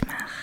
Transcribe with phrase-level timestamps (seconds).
[0.00, 0.33] cauchemar.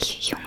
[0.00, 0.45] 也用